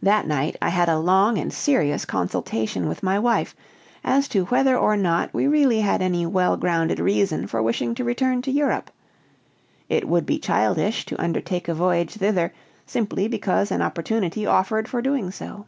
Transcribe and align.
That 0.00 0.24
night 0.24 0.54
I 0.62 0.68
had 0.68 0.88
a 0.88 1.00
long 1.00 1.36
and 1.36 1.52
serious 1.52 2.04
consultation 2.04 2.86
with 2.88 3.02
my 3.02 3.18
wife, 3.18 3.56
as 4.04 4.28
to 4.28 4.44
whether 4.44 4.78
or 4.78 4.96
not 4.96 5.34
we 5.34 5.48
really 5.48 5.80
had 5.80 6.00
any 6.00 6.24
well 6.26 6.56
grounded 6.56 7.00
reason 7.00 7.48
for 7.48 7.60
wishing 7.60 7.92
to 7.96 8.04
return 8.04 8.40
to 8.42 8.52
Europe. 8.52 8.88
It 9.88 10.06
would 10.06 10.26
be 10.26 10.38
childish 10.38 11.04
to 11.06 11.20
undertake 11.20 11.66
a 11.66 11.74
voyage 11.74 12.12
thither 12.14 12.52
simply 12.86 13.26
because 13.26 13.72
an 13.72 13.82
opportunity 13.82 14.46
offered 14.46 14.86
for 14.86 15.02
doing 15.02 15.32
so. 15.32 15.66